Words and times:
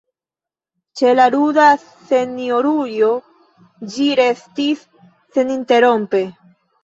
Ĉe 0.99 1.09
la 1.17 1.25
ruda 1.33 1.65
senjorujo 1.81 3.11
ĝi 3.95 4.07
restis 4.21 4.83
seninterrompe. 5.39 6.23